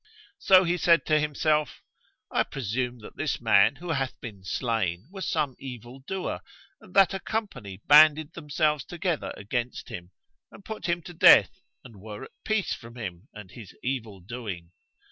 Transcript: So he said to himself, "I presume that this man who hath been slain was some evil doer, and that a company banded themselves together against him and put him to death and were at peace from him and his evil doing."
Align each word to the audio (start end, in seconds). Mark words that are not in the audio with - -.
So 0.39 0.63
he 0.63 0.77
said 0.77 1.05
to 1.05 1.19
himself, 1.19 1.83
"I 2.31 2.41
presume 2.41 3.01
that 3.01 3.17
this 3.17 3.39
man 3.39 3.75
who 3.75 3.91
hath 3.91 4.19
been 4.19 4.43
slain 4.43 5.05
was 5.11 5.27
some 5.27 5.55
evil 5.59 5.99
doer, 5.99 6.39
and 6.79 6.95
that 6.95 7.13
a 7.13 7.19
company 7.19 7.83
banded 7.85 8.33
themselves 8.33 8.83
together 8.83 9.31
against 9.37 9.89
him 9.89 10.09
and 10.51 10.65
put 10.65 10.87
him 10.87 11.03
to 11.03 11.13
death 11.13 11.51
and 11.83 12.01
were 12.01 12.23
at 12.23 12.31
peace 12.43 12.73
from 12.73 12.95
him 12.97 13.27
and 13.35 13.51
his 13.51 13.75
evil 13.83 14.21
doing." 14.21 14.71